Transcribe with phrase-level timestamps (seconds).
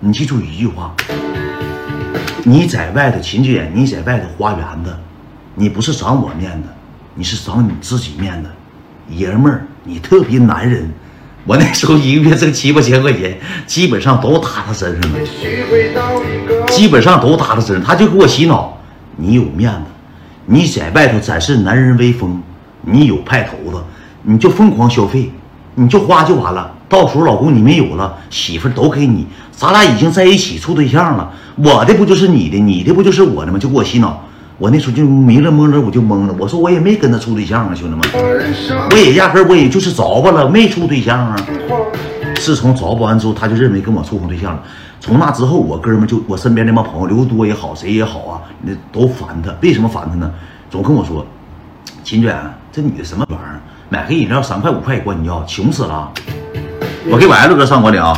[0.00, 0.94] 你记住一句话：
[2.44, 4.94] 你在外头，秦姐，你在外头花园子，
[5.54, 6.68] 你不是长我面子，
[7.14, 8.50] 你是长你自己面子。
[9.08, 10.90] 爷们儿，你特别男人。
[11.44, 15.18] 我那时候一个月挣七八千块钱，基本上都搭他身上了，
[16.68, 17.84] 基本上都搭他身上。
[17.84, 18.76] 他就给我洗脑：
[19.16, 19.80] 你有面子，
[20.46, 22.42] 你在外头展示男人威风，
[22.82, 23.82] 你有派头子，
[24.22, 25.32] 你就疯狂消费，
[25.74, 26.70] 你就花就完了。
[26.88, 31.32] 到时候老公你没有了，媳妇都给你，咱俩已经在一起处对象了。
[31.56, 33.58] 我的不就是你的，你的不就是我的吗？
[33.58, 34.20] 就给我洗脑。
[34.58, 36.34] 我那时候就迷了蒙了，我就懵了。
[36.38, 38.00] 我说我也没跟他处对象啊，兄弟们，
[38.90, 41.36] 我也压根我也就是着吧了，没处对象啊。
[42.36, 44.62] 自从着吧完之后，他就认为跟我处上对象了。
[45.00, 49.52] 从那之后，我哥们就我身边那帮朋友，刘多也好，谁也好啊，那都烦他。
[49.62, 50.30] 为什么烦他呢？
[50.70, 51.26] 总跟我说，
[52.04, 52.38] 秦卷，
[52.70, 53.51] 这女的什么玩意儿？
[53.92, 56.10] 买个饮料三块五块也管你要，穷死了。
[57.10, 58.14] 我给我 L 哥上管理啊。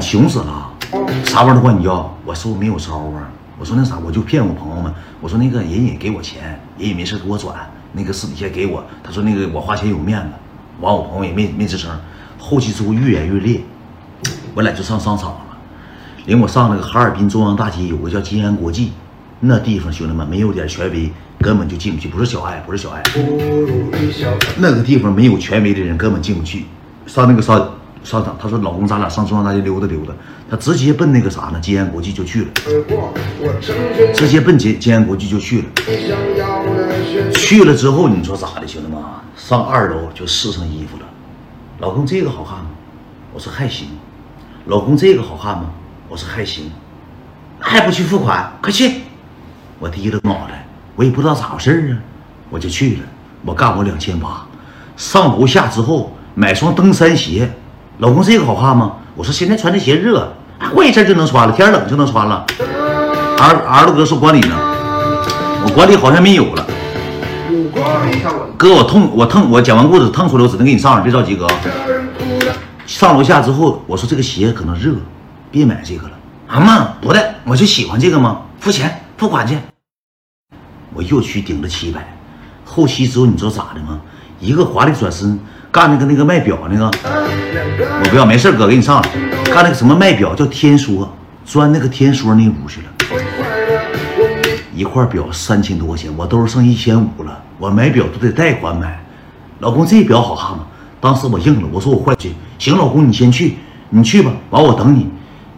[0.00, 0.70] 穷死了，
[1.24, 2.16] 啥玩意儿都管你要。
[2.24, 3.28] 我是不是没有招啊。
[3.58, 4.94] 我说那啥，我就骗我朋友们。
[5.20, 8.84] 我说那个人也给我钱，人也没事给我转，那个私底下给我。
[9.02, 10.28] 他说那个我花钱有面子。
[10.80, 11.90] 完我朋友也没没吱声。
[12.38, 13.60] 后期之后越演越烈，
[14.54, 15.40] 我俩就上商场了，
[16.28, 18.92] 领我上那个哈尔滨中央大街有个叫金安国际，
[19.40, 21.10] 那地方兄弟们没有点权威。
[21.40, 23.00] 根本就进不去，不是小爱，不是小爱，
[24.56, 26.64] 那个地方没有权威的人根本进不去。
[27.06, 27.56] 上那个商
[28.02, 30.12] 商场，他说：“老公，咱俩上中央大街溜达溜达。”
[30.50, 31.60] 他直接奔那个啥呢？
[31.60, 32.50] 金安国际就去了，
[34.12, 35.66] 直接奔金金安国际就去了。
[37.32, 39.00] 去了之后，你说咋的，兄弟们？
[39.36, 41.04] 上二楼就试上衣服了。
[41.78, 42.66] 老公，这个好看吗？
[43.32, 43.86] 我说还行。
[44.66, 45.70] 老公，这个好看吗？
[46.08, 46.70] 我说还行。
[47.60, 48.52] 还不去付款？
[48.62, 49.02] 快去！
[49.78, 50.66] 我低着脑袋。
[50.96, 51.94] 我也不知道咋回事啊，
[52.50, 53.00] 我就去了。
[53.44, 54.46] 我干我两千八，
[54.96, 57.50] 上楼下之后买双登山鞋。
[57.98, 58.94] 老公，这个好看吗？
[59.14, 60.32] 我说现在穿这鞋热，
[60.72, 62.44] 过一阵就能穿了，天冷就能穿了。
[63.40, 64.54] 儿儿子哥说管理呢，
[65.64, 66.66] 我管理好像没有了。
[68.56, 71.48] 哥，我痛，我痛，我讲完故事痛出来，我只能给你上了，别着急，哥。
[72.86, 74.94] 上楼下之后，我说这个鞋可能热，
[75.58, 76.12] 别买这个了。
[76.46, 78.42] 啊妈，不的，我就喜欢这个吗？
[78.60, 79.58] 付钱，付款去。
[80.94, 82.16] 我又去顶了七百，
[82.64, 84.00] 后期之后你知道咋的吗？
[84.38, 85.36] 一个华丽转身
[85.72, 89.04] 干那个那个卖表那个，我不要，没事哥给你上。
[89.46, 91.08] 干那个什么卖表叫天梭，
[91.44, 92.86] 钻那个天梭那屋去了。
[94.72, 97.36] 一块表三千多块钱，我兜剩一千五了。
[97.58, 99.04] 我买表都得贷款买。
[99.58, 100.64] 老公这表好看吗？
[101.00, 102.32] 当时我应了，我说我换去。
[102.58, 103.58] 行，老公你先去，
[103.90, 105.08] 你去吧，完我等你。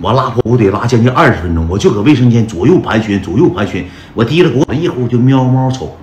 [0.01, 3.85] 我拉破，我得拉将近二十分钟，我就搁卫生间左右盘旋，左右盘旋。
[4.15, 5.95] 我提了我一会儿就喵猫瞅，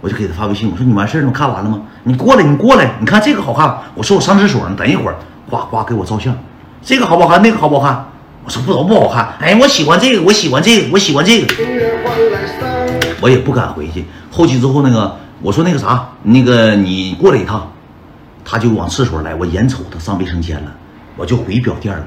[0.00, 1.82] 我就给他发微信，我说你完事儿了，看完了吗？
[2.02, 3.78] 你过来，你过来，你看这个好看。
[3.94, 5.14] 我说我上厕所呢，等一会儿，
[5.48, 6.36] 呱呱给我照相。
[6.82, 7.40] 这个好不好看？
[7.42, 8.04] 那个好不好看？
[8.44, 9.34] 我说不都不好看。
[9.38, 11.54] 哎，我喜欢这个，我喜欢这个，我喜欢这个。
[13.20, 14.04] 我也不敢回去。
[14.32, 17.70] 后期之后那个，我说那个啥，那个你过来一趟，
[18.44, 20.72] 他就往厕所来，我眼瞅他上卫生间了，
[21.16, 22.04] 我就回表店了。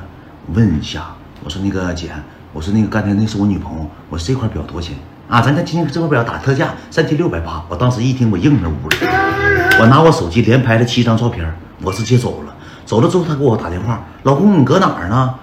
[0.51, 1.05] 问一下，
[1.43, 2.11] 我说那个姐，
[2.51, 4.97] 我说那个刚才那是我女朋友，我说这块表多少钱
[5.29, 5.41] 啊？
[5.41, 7.63] 咱家今天这块表打特价，三千六百八。
[7.69, 8.97] 我当时一听，我硬着屋里，
[9.79, 11.49] 我拿我手机连拍了七张照片，
[11.81, 12.53] 我直接走了。
[12.85, 15.33] 走了之后，他给我打电话，老公你搁哪儿呢？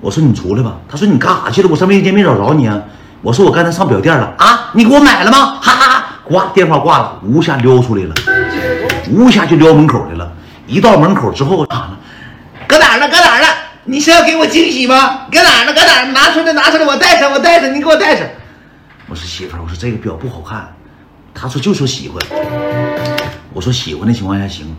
[0.00, 0.76] 我说你出来吧。
[0.88, 1.68] 他说你干啥去了？
[1.68, 2.80] 我上卫生间没找着你啊。
[3.22, 5.58] 我说我刚才上表店了啊，你给我买了吗？
[5.60, 8.14] 哈哈，挂电话挂了，呜下撩出来了，
[9.10, 10.32] 呜下就撩门口来了。
[10.66, 11.98] 一到门口之后，啊，
[12.66, 13.08] 搁哪儿呢？
[13.08, 13.31] 搁哪？
[13.84, 15.26] 你是要给我惊喜吗？
[15.28, 15.72] 搁哪呢？
[15.74, 16.04] 搁哪？
[16.12, 18.24] 拿出来，拿出来，我戴上，我戴上，你给我戴上。
[19.08, 20.72] 我说媳妇儿，我说这个表不好看。
[21.34, 22.22] 他说就说喜欢。
[23.52, 24.76] 我说喜欢的情况下行。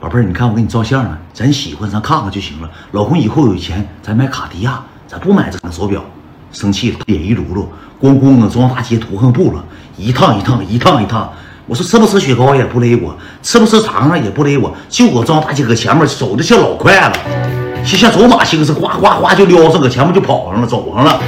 [0.00, 2.68] 宝贝儿，你看我给你照相呢，咱喜欢咱看看就行了。
[2.90, 6.04] 老公以后有钱咱买卡地亚，咱不买这个手表。
[6.50, 7.64] 生气了，脸一噜噜，
[8.02, 9.64] 咣咣的中央大街图横步了，
[9.96, 11.32] 一趟一趟，一趟一趟。
[11.66, 17.69] 我说吃不吃雪糕也不勒我，吃不吃肠子也不勒我，就我中央大街搁前面走的像老快了。
[17.84, 21.20] 就像走马星似的，哗哗哗就撩上，搁前面就跑上了，走上了，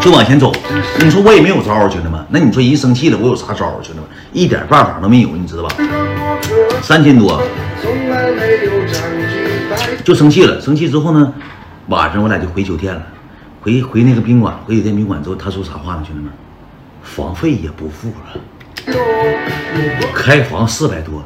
[0.00, 0.52] 就往前走。
[0.98, 2.24] 你说我也没有招兄弟们。
[2.30, 4.04] 那你说人生气了，我有啥招兄弟们？
[4.32, 5.74] 一点办法都没有，你知道吧？
[6.80, 7.40] 三千多，
[10.04, 10.60] 就生气了。
[10.60, 11.32] 生气之后呢，
[11.88, 13.02] 晚上我俩就回酒店了，
[13.60, 16.02] 回回那个宾馆，回酒店宾馆之后，他说啥话呢？
[16.06, 16.32] 兄弟们，
[17.02, 18.94] 房费也不付了，
[20.14, 21.22] 开房四百多。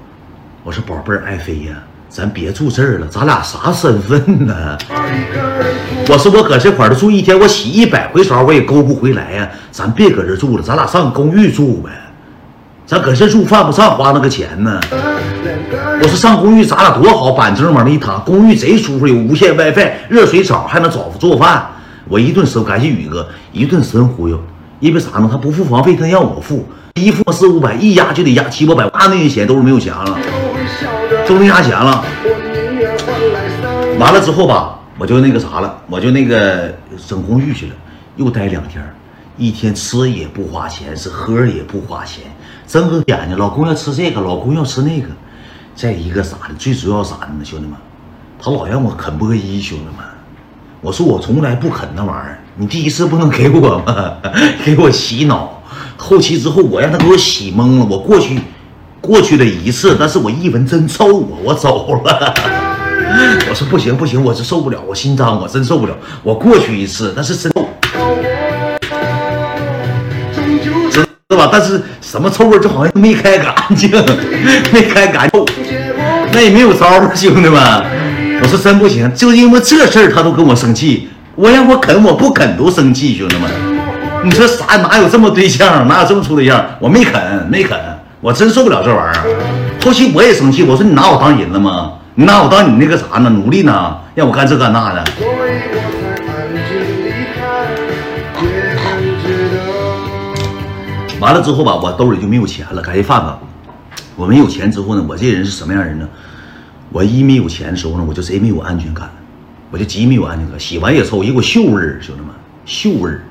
[0.65, 1.77] 我说宝贝儿，爱妃呀。
[2.09, 4.79] 咱别住这儿了，咱俩啥身份呢？
[6.09, 9.49] 我说我搁这块儿都住一天，我洗一百回澡我也勾不回来呀。
[9.71, 11.91] 咱别搁这住了，咱俩上公寓住呗。
[12.87, 14.81] 咱搁这住犯不上花那个钱呢。
[16.01, 21.67] 我说上公寓咱俩多好，板正往那一躺，公寓贼舒服，有无线 WiFi，热水澡，还能早做饭。
[22.09, 24.41] 我一顿神，感谢宇哥，一顿神忽悠。
[24.79, 25.29] 因为啥呢？
[25.31, 30.19] 他不付房费，他让我付，一付四五百，一压就得压七八百，那那些钱都是没有钱了，
[31.27, 32.05] 都没啥钱了。
[33.99, 36.75] 完了之后吧，我就那个啥了，我就那个
[37.07, 37.73] 整公寓去了，
[38.17, 38.85] 又待两天，
[39.37, 42.25] 一天吃也不花钱，是喝也不花钱，
[42.67, 45.09] 睁个眼睛，老公要吃这个，老公要吃那个，
[45.75, 47.75] 再一个啥的，最主要啥呢，兄弟们，
[48.39, 50.05] 他老让我啃波一，兄弟们，
[50.83, 54.17] 我说我从来不啃那玩意儿，你第一次不能给我吗？
[54.65, 55.63] 给我洗脑，
[55.97, 58.39] 后期之后我让他给我洗懵了，我过去
[59.01, 62.35] 过去了一次，但是我一闻真臭啊，我走了。
[63.49, 65.97] 我说不行不行，我是受不了，我心脏我真受不了。
[66.23, 67.69] 我过去一次，但是真臭，
[70.91, 71.49] 知道吧？
[71.53, 73.91] 但是什么臭味就好像没开干净，
[74.73, 75.45] 没开干净，
[76.33, 77.63] 那也没有招兄弟们。
[78.43, 83.51] 我说真不行，就因为这事儿他都跟我生气，我让我啃我不啃都生气，兄弟们。
[84.25, 84.77] 你说啥？
[84.77, 85.87] 哪有这么对象？
[85.87, 86.65] 哪有这么处对象？
[86.81, 87.79] 我没啃没啃，
[88.27, 89.79] 我真受不了这玩意儿。
[89.85, 91.93] 后期我也生气，我说你拿我当人了吗？
[92.17, 93.31] 你拿我当你那个啥呢？
[93.31, 93.97] 奴隶呢？
[94.17, 95.05] 让我干这干那的。
[101.21, 102.83] 完了之后吧，我兜里就没有钱了。
[102.83, 103.39] 感谢范范，
[104.17, 106.09] 我没有钱之后呢，我这人是什么样人呢？
[106.91, 109.09] 我一没有钱的时候呢，我就贼没有安全感，
[109.71, 110.59] 我就极没有安全感。
[110.59, 112.31] 洗完也臭，一股锈味儿，兄弟们，
[112.67, 113.23] 锈味儿。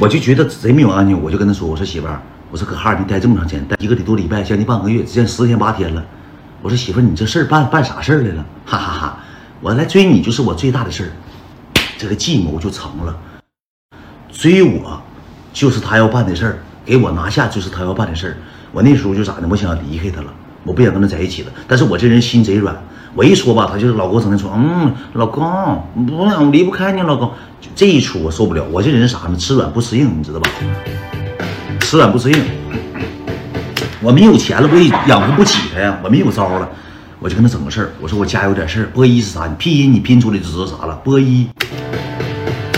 [0.00, 6.04] 我就觉得贼没有安全感，我就跟他说：“我说媳妇儿，我说搁哈尔滨待这么长时间，待一个多礼拜，将近半个月，只见十天八天了。”
[6.62, 8.44] 我说媳妇，你这事儿办办啥事儿来了？
[8.64, 9.18] 哈哈哈！
[9.60, 11.10] 我来追你就是我最大的事儿，
[11.98, 13.14] 这个计谋就成了。
[14.32, 14.98] 追我
[15.52, 18.36] 就是他要办的事儿，给我拿下就是他要办的事儿。
[18.72, 19.48] 我那时候就咋的？
[19.48, 20.32] 我想离开他了，
[20.64, 21.52] 我不想跟他在一起了。
[21.68, 22.74] 但是我这人心贼软，
[23.14, 25.44] 我一说吧，他就是老给我整天说，嗯，老公，
[26.06, 27.30] 不我离不开你，老公。
[27.74, 28.64] 这一出我受不了。
[28.72, 29.36] 我这人啥呢？
[29.36, 30.50] 吃软不吃硬，你知道吧？
[31.84, 32.38] 吃软不吃硬。
[34.00, 36.68] 我没有钱了，我也养活不起他呀，我没有招了，
[37.20, 37.92] 我就跟他整个事儿。
[38.00, 39.46] 我说我家有点事儿，波一是啥？
[39.46, 40.96] 你拼音你拼出来就知道啥了。
[41.04, 41.46] 波一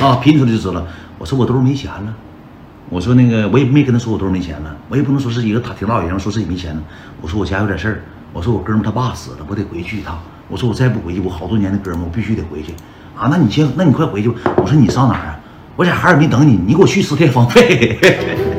[0.03, 0.85] 啊，拼出来就知道。
[1.19, 2.15] 我说我兜没钱了，
[2.91, 6.83] 我说那个我也没跟他说我兜没钱了，我也不能说是一个他挺老爷们说自己没钱了。
[7.23, 10.19] 我说我家有点事儿，我说我哥们他爸死了，我得回去一趟。
[10.49, 12.73] 我说我再不回去，我好多年的哥们我必须得回去
[13.17, 13.29] 啊。
[13.31, 14.37] 那你先，那你快回去吧。
[14.59, 15.41] 我说你上哪儿啊？
[15.77, 17.99] 我在哈尔滨等你，你给我续十天房费。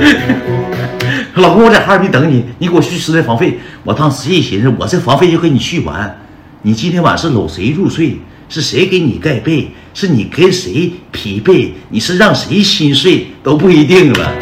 [1.36, 3.58] 老公，我在哈尔滨等你，你给我续十天房费。
[3.84, 6.18] 我当时一寻思，我这房费就给你续完。
[6.62, 8.18] 你今天晚上是搂谁入睡？
[8.48, 9.70] 是谁给你盖被？
[9.94, 11.70] 是你跟谁疲惫？
[11.88, 14.32] 你是让谁心碎都不一定了。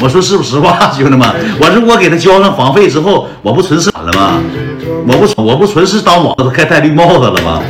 [0.00, 1.28] 我说是不是实话， 兄弟们？
[1.60, 4.42] 我如果给他交上房费之后，我不纯是了吗？
[5.06, 7.62] 我不我不纯是当王子开戴绿帽子了吗？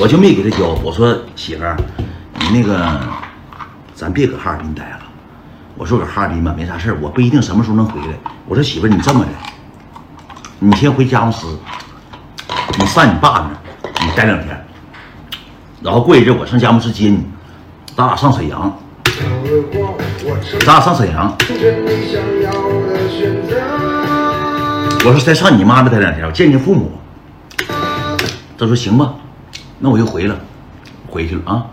[0.00, 0.78] 我就没给他交。
[0.82, 1.76] 我说媳妇儿，
[2.38, 3.00] 你那个，
[3.94, 5.00] 咱别搁哈尔滨待了。
[5.76, 8.14] 我说搁哈尔滨吧，没啥事儿，我不一定什么时候能回来。
[8.46, 9.30] 我说媳妇儿，你这么的，
[10.60, 11.58] 你先回佳木斯，
[12.78, 13.50] 你上你爸那，
[14.06, 14.66] 你待两天，
[15.82, 17.26] 然后过一阵我上佳木斯接你，
[17.96, 18.72] 咱俩上沈阳，
[20.60, 21.36] 咱俩上沈阳。
[25.04, 26.92] 我说再上你妈那待两天，我见见父母。
[28.56, 29.12] 他说行吧，
[29.80, 30.36] 那我就回了，
[31.08, 31.66] 回去了啊。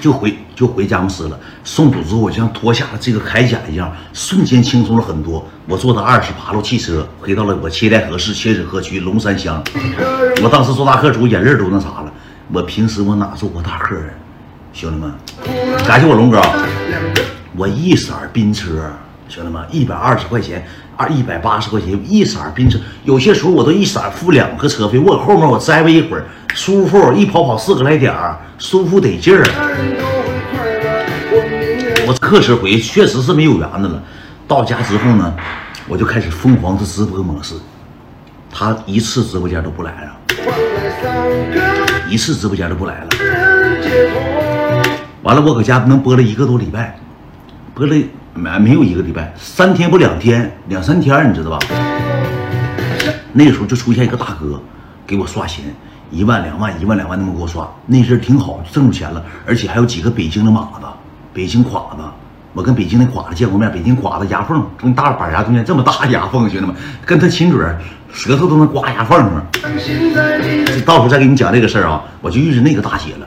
[0.00, 1.38] 就回就回佳木斯了。
[1.64, 5.46] 送走之后，我就像脱下了这个铠甲一样，瞬间轻松了很多。
[5.66, 9.62] 我坐的二十八路汽车，回到了我七代河市切水河区龙山乡。
[10.42, 12.12] 我当时坐大客，主眼泪都那啥了。
[12.52, 14.10] 我平时我哪坐过大客啊？
[14.72, 15.12] 兄弟们，
[15.86, 16.40] 感谢我龙哥，
[17.56, 18.90] 我一色宾车，
[19.28, 20.64] 兄弟们，一百二十块钱，
[20.96, 22.78] 二一百八十块钱一色宾车。
[23.04, 28.14] 有些时候我都一色付两个车费，我后面我栽吧一会儿，舒服，一跑跑四个来点。
[28.58, 29.42] 舒服得劲儿，
[32.06, 34.02] 我客车回确实是没有缘子了。
[34.46, 35.34] 到家之后呢，
[35.88, 37.54] 我就开始疯狂的直播模式，
[38.50, 40.12] 他一次直播间都不来了，
[42.10, 43.08] 一次直播间都不来了。
[45.22, 46.98] 完了，我搁家能播了一个多礼拜，
[47.74, 47.96] 播了
[48.34, 51.58] 没没有一个礼拜，三天不两天，两三天，你知道吧？
[53.32, 54.60] 那个时候就出现一个大哥
[55.06, 55.64] 给我刷钱。
[56.10, 60.86] 一万两万一万两万那么给我刷，那阵儿挺好，挣着钱了，而且还有几个北京的马子，
[61.32, 62.02] 北京侉子，
[62.52, 66.74] 我跟北京那侉子见过面，北京侉子牙缝跟大板牙中间这么大牙缝，兄弟们，
[67.06, 67.60] 跟他亲嘴，
[68.12, 69.46] 舌头都能刮牙缝上。
[70.84, 73.26] 到时候再给你讲这个事儿啊，我就遇着那个大姐了，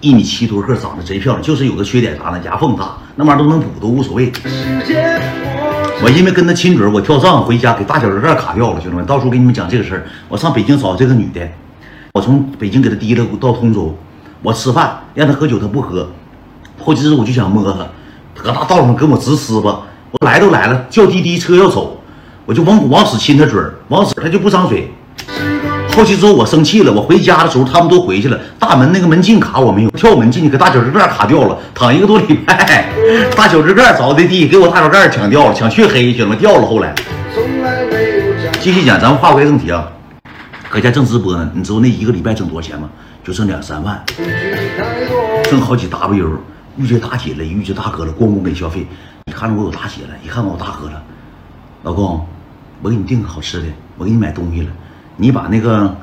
[0.00, 2.40] 一米七多个，长得贼漂亮，就是有个缺点啥呢？
[2.44, 2.96] 牙缝大。
[3.14, 4.32] 那玩意儿都能补，都无所谓。
[6.02, 10.04] 我因为跟他亲嘴，我跳账回家给大小人盖卡掉了，兄弟们，到时候给你们讲这个事儿。
[10.28, 11.48] 我上北京找这个女的，
[12.14, 13.96] 我从北京给他提了到通州，
[14.42, 16.06] 我吃饭让他喝酒，他不喝。
[16.78, 17.86] 后期我就想摸他，
[18.42, 19.80] 搁大道上跟我直撕吧。
[20.10, 21.98] 我来都来了，叫滴滴车要走，
[22.44, 24.92] 我就往往死亲他嘴，往死他就不张嘴。
[25.96, 32.90] 后期之后我生气了，我回家的时候他们都回去了，大门那个门禁卡我没有，跳门进去给大脚趾盖卡掉了，躺一个多礼拜，
[33.34, 36.66] 大脚趾盖着的地，给我大脚盖抢掉了，抢血黑，兄弟们掉了。
[36.66, 36.94] 后来
[38.60, 39.88] 继续讲，咱们话归正题啊，
[40.72, 42.88] 搁家正直播呢，你知道那一个礼拜挣多少钱吗？
[43.22, 44.02] 就挣两三万，
[45.44, 46.38] 挣好几 W，
[46.78, 48.86] 遇见大姐了，遇见大哥了，咣咣给消费。
[49.26, 51.02] 你看着我有大姐了，一看我大哥了，
[51.82, 52.26] 老公，
[52.80, 53.66] 我给你订个好吃的，
[53.98, 54.68] 我给你买东西了。
[55.18, 55.94] 你把那个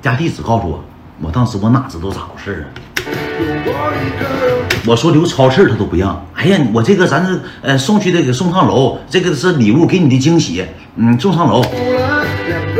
[0.00, 0.84] 家地址告诉我，
[1.20, 2.70] 我当时我哪知道咋回事啊？
[4.86, 6.24] 我说留超市他都不让。
[6.34, 10.64] 哎呀，我这个咱是呃送去的给送上楼，这个是礼物给你的惊喜，
[10.94, 11.60] 嗯，送上楼。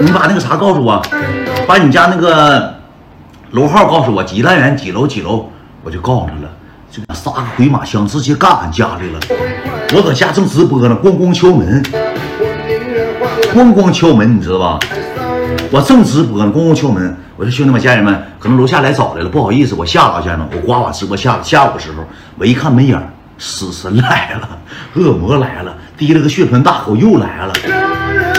[0.00, 1.00] 你把那个啥告诉我，
[1.66, 2.74] 把你家那个
[3.52, 5.48] 楼号告诉我，几单元几楼几楼，
[5.82, 6.50] 我就告诉他了。
[6.90, 9.20] 就仨个鬼马枪直接干俺家里了。
[9.94, 11.82] 我搁家正直播呢，咣咣敲门，
[13.54, 14.78] 咣咣敲门，你知道吧？
[15.70, 17.16] 我正直播呢，咣咣敲门。
[17.34, 20.46] 我说兄弟们、家人们，可能楼下来早来了，不好意思，我下了，家人们。
[20.52, 22.04] 我呱呱直播下下午的时候，
[22.36, 23.00] 我一看没影
[23.38, 24.48] 死神来了，
[24.94, 27.52] 恶魔来了，提了个血盆大口又来了。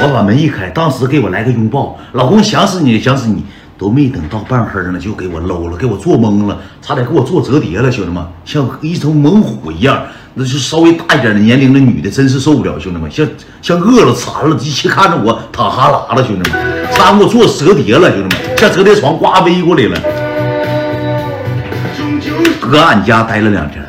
[0.03, 3.45] 我把门一开，当时给我来个拥抱，老公想死你，想死你，
[3.77, 10.03] 都没等到半黑呢，就给我搂了，给我做懵了，差点给我做折叠了，兄弟们，像一头猛虎一样。
[10.35, 13.25] 那就稍微大一点的年龄的女的，真是受不了，兄弟们，像
[13.61, 19.99] 像饿了馋了，一起看着我淌哈喇了，兄弟们，他给我做折叠了，兄弟们，像折叠床呱飞过来了。
[22.59, 23.85] 搁俺家待了两天，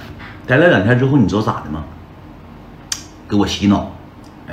[0.47, 1.83] 待了两天之后，你知道咋的吗？
[3.27, 3.91] 给我洗脑，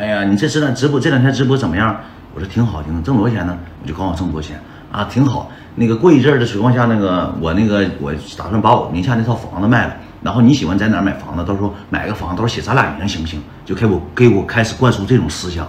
[0.02, 1.96] 哎呀，你这这两直播这两天直播怎么样？
[2.34, 3.56] 我说挺好，挺好挣多少钱呢？
[3.84, 4.60] 我就告诉挣多少钱
[4.92, 5.52] 啊，挺好。
[5.76, 9.96] 那个过一阵的情况下，那个我那个我打算把我名下那套房子卖了。
[10.24, 11.46] 然后你喜欢在哪儿买房子？
[11.46, 13.40] 到时候买个房，到时候写咱俩名行不行？
[13.64, 15.68] 就给我给我开始灌输这种思想。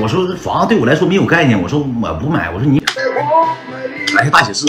[0.00, 1.60] 我说这房子对我来说没有概念。
[1.60, 2.48] 我说我不买。
[2.52, 2.80] 我说你
[4.14, 4.68] 来大写字，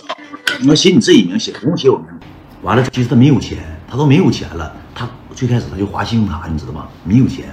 [0.62, 2.08] 你要写你自己名，写不用写我名。
[2.64, 4.74] 完了，其实他没有钱，他都没有钱了。
[4.96, 6.88] 他最开始他就花信用卡，你知道吧？
[7.04, 7.46] 没有钱。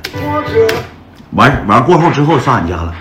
[1.34, 2.94] 完完过后之后上俺家了，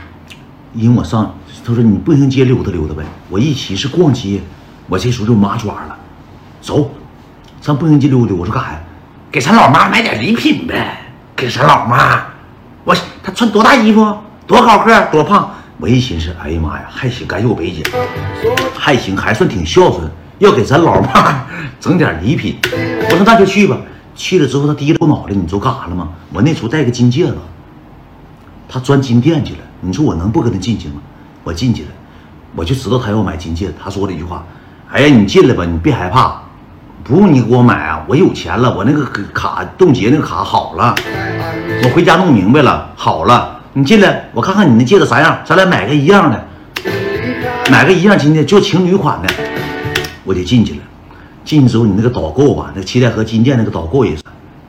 [0.73, 3.03] 引我上，他说你步行街溜达溜达呗。
[3.29, 4.41] 我一骑是逛街，
[4.87, 5.95] 我这时候就麻爪了，
[6.61, 6.91] 走。
[7.61, 8.81] 上步行街溜达，我说干啥呀？
[9.31, 10.99] 给咱老妈买点礼品呗。
[11.35, 12.23] 给咱老妈，
[12.83, 14.17] 我她穿多大衣服？
[14.47, 15.05] 多高个？
[15.11, 15.51] 多胖？
[15.77, 17.83] 我一寻思，哎呀妈呀，还行，感谢我北姐，
[18.75, 20.09] 还行，还算挺孝顺，
[20.39, 21.45] 要给咱老妈
[21.79, 22.57] 整点礼品。
[22.63, 23.77] 我说那就去吧。
[24.15, 26.09] 去了之后，他低着我脑袋，你知道干啥了吗？
[26.31, 27.35] 我那时候戴个金戒指，
[28.73, 29.59] 他钻金店去了。
[29.81, 30.95] 你说我能不跟他进去吗？
[31.43, 31.89] 我进去了，
[32.55, 33.73] 我就知道他要买金戒指。
[33.79, 34.43] 他说了一句话
[34.91, 36.41] ：“哎呀，你进来吧，你别害怕。”
[37.03, 40.95] 不用你给我买啊，我有钱了，我那个卡冻结那个卡好了，
[41.83, 46.43] 我回家弄明白了，好了，你进来，我看看你那戒指啥样，咱俩买个一样的，
[47.69, 49.31] 买个一样金的，就情侣款的，
[50.23, 50.79] 我就进去了。
[51.43, 54.23] 进去之后，你那个导购吧，那七代河金店那个导购也是，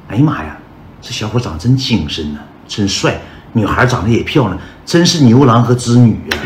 [0.09, 0.57] 哎呀妈呀，
[1.01, 3.17] 这小伙长真精神呐，真帅，
[3.55, 6.37] 女孩长得也漂亮，真是牛郎和织女啊，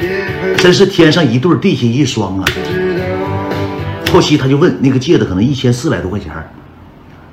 [0.59, 2.45] 真是天上一对地下一双啊。
[4.13, 6.33] 后期他就问那个戒指可能一千四百多块钱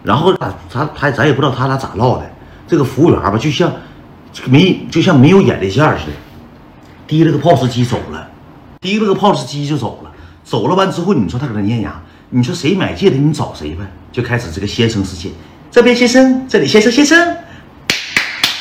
[0.04, 2.26] 然后他他他咱也不知道他俩咋唠的。
[2.68, 3.72] 这个服务员吧，就像
[4.46, 6.14] 没就像没有眼力见似的，
[7.06, 8.28] 提了个 POS 机走了，
[8.82, 10.12] 提了个 POS 机就走了。
[10.44, 13.86] 走了完之后，你说他搁那粘牙，你说谁买戒指你找谁呗？
[14.12, 15.32] 就开始这个先生事件，
[15.70, 17.38] 这边先生，这里先生先生，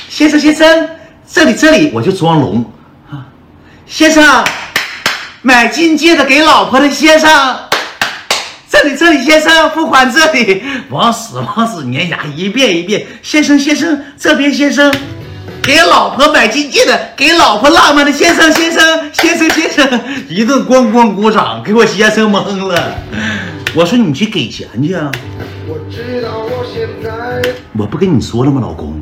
[0.09, 0.89] 先生先生，
[1.27, 2.65] 这里这里我就装聋
[3.11, 3.27] 啊，
[3.87, 4.45] 先生
[5.43, 7.31] 买金戒指给老婆的先生。
[8.71, 13.07] 这里，这里，先生付款这里，往死往死粘牙，一遍一遍。
[13.23, 14.93] 先生，先生，这边先生，
[15.63, 22.95] 给老婆买金戒指，给老婆浪漫的先生，先生，先生，先生，一顿咣咣鼓掌，给我先生懵了。
[23.75, 25.11] 我说你去给钱去啊！
[27.79, 29.01] 我不跟你说了吗，老公，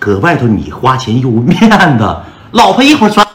[0.00, 1.60] 搁外头你花钱有面
[1.98, 2.16] 子，
[2.52, 3.29] 老婆一会儿穿。